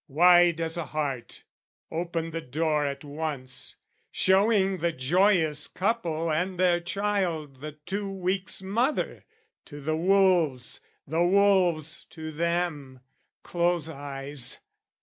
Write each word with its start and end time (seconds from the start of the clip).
Wide 0.07 0.59
as 0.59 0.77
a 0.77 0.85
heart, 0.87 1.43
opened 1.91 2.33
the 2.33 2.41
door 2.41 2.87
at 2.87 3.03
once, 3.03 3.75
Showing 4.09 4.79
the 4.79 4.91
joyous 4.91 5.67
couple, 5.67 6.31
and 6.31 6.59
their 6.59 6.79
child 6.79 7.61
The 7.61 7.73
two 7.73 8.09
weeks' 8.09 8.63
mother, 8.63 9.25
to 9.65 9.79
the 9.79 9.95
wolves, 9.95 10.81
the 11.05 11.23
wolves 11.23 12.05
To 12.05 12.31
them. 12.31 13.01
Close 13.43 13.89
eyes! 13.89 14.61